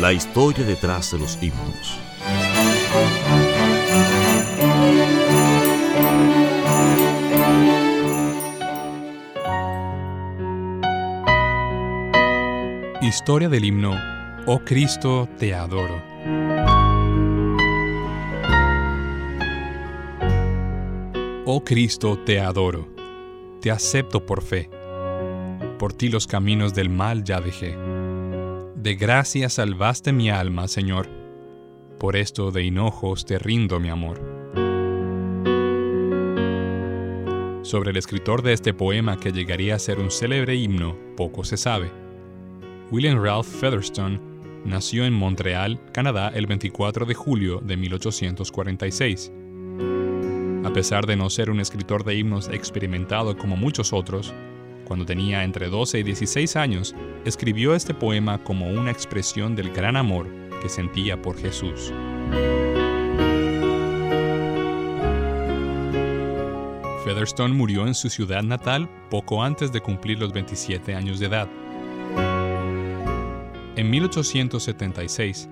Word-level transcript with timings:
La 0.00 0.12
historia 0.12 0.64
detrás 0.64 1.10
de 1.10 1.18
los 1.18 1.36
himnos. 1.42 1.98
Historia 13.02 13.48
del 13.48 13.64
himno 13.64 13.96
Oh 14.46 14.60
Cristo, 14.60 15.28
te 15.36 15.52
adoro. 15.52 16.00
Oh 21.44 21.64
Cristo, 21.64 22.20
te 22.20 22.38
adoro. 22.38 22.86
Te 23.60 23.72
acepto 23.72 24.24
por 24.24 24.42
fe. 24.42 24.70
Por 25.76 25.92
ti 25.92 26.08
los 26.08 26.28
caminos 26.28 26.72
del 26.72 26.88
mal 26.88 27.24
ya 27.24 27.40
dejé 27.40 27.97
de 28.82 28.94
gracia 28.94 29.48
salvaste 29.48 30.12
mi 30.12 30.30
alma, 30.30 30.68
Señor. 30.68 31.08
Por 31.98 32.14
esto 32.14 32.52
de 32.52 32.62
hinojos 32.62 33.24
te 33.24 33.36
rindo 33.36 33.80
mi 33.80 33.88
amor. 33.88 34.20
Sobre 37.62 37.90
el 37.90 37.96
escritor 37.96 38.42
de 38.42 38.52
este 38.52 38.72
poema 38.72 39.18
que 39.18 39.32
llegaría 39.32 39.74
a 39.74 39.80
ser 39.80 39.98
un 39.98 40.12
célebre 40.12 40.54
himno, 40.54 40.96
poco 41.16 41.42
se 41.42 41.56
sabe. 41.56 41.90
William 42.92 43.20
Ralph 43.20 43.48
Featherstone 43.48 44.20
nació 44.64 45.04
en 45.04 45.12
Montreal, 45.12 45.80
Canadá, 45.92 46.28
el 46.28 46.46
24 46.46 47.04
de 47.04 47.14
julio 47.14 47.60
de 47.60 47.76
1846. 47.76 49.32
A 50.64 50.72
pesar 50.72 51.04
de 51.06 51.16
no 51.16 51.30
ser 51.30 51.50
un 51.50 51.58
escritor 51.58 52.04
de 52.04 52.14
himnos 52.14 52.48
experimentado 52.48 53.36
como 53.36 53.56
muchos 53.56 53.92
otros, 53.92 54.32
cuando 54.88 55.04
tenía 55.04 55.44
entre 55.44 55.68
12 55.68 55.98
y 55.98 56.02
16 56.02 56.56
años, 56.56 56.94
escribió 57.26 57.74
este 57.74 57.92
poema 57.92 58.42
como 58.42 58.70
una 58.70 58.90
expresión 58.90 59.54
del 59.54 59.70
gran 59.70 59.96
amor 59.96 60.26
que 60.62 60.70
sentía 60.70 61.20
por 61.20 61.38
Jesús. 61.38 61.92
Featherstone 67.04 67.54
murió 67.54 67.86
en 67.86 67.94
su 67.94 68.08
ciudad 68.08 68.42
natal 68.42 68.88
poco 69.10 69.44
antes 69.44 69.70
de 69.72 69.82
cumplir 69.82 70.18
los 70.18 70.32
27 70.32 70.94
años 70.94 71.20
de 71.20 71.26
edad. 71.26 71.48
En 73.76 73.90
1876, 73.90 75.48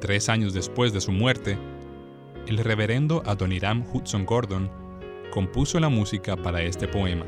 tres 0.00 0.28
años 0.28 0.52
después 0.52 0.92
de 0.92 1.00
su 1.00 1.12
muerte, 1.12 1.58
el 2.46 2.58
reverendo 2.58 3.22
Adoniram 3.24 3.84
Hudson 3.90 4.26
Gordon 4.26 4.70
compuso 5.30 5.80
la 5.80 5.88
música 5.88 6.36
para 6.36 6.62
este 6.62 6.86
poema 6.86 7.24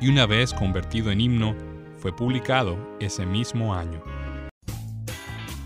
y 0.00 0.08
una 0.08 0.26
vez 0.26 0.52
convertido 0.52 1.10
en 1.10 1.20
himno, 1.20 1.54
fue 1.98 2.14
publicado 2.14 2.76
ese 3.00 3.24
mismo 3.24 3.74
año. 3.74 4.02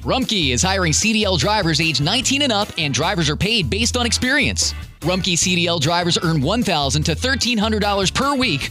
Rumpke 0.02 0.52
is 0.52 0.62
hiring 0.62 0.92
CDL 0.92 1.38
drivers 1.38 1.80
age 1.80 2.00
19 2.00 2.42
and 2.42 2.52
up, 2.52 2.68
and 2.78 2.94
drivers 2.94 3.28
are 3.28 3.36
paid 3.36 3.68
based 3.68 3.96
on 3.96 4.06
experience. 4.06 4.72
Rumpke 5.00 5.34
CDL 5.34 5.80
drivers 5.80 6.16
earn 6.22 6.40
1,000 6.40 7.02
to 7.04 7.14
$1,300 7.14 8.14
per 8.14 8.34
week, 8.36 8.70